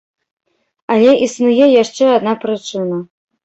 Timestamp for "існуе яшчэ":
1.27-2.11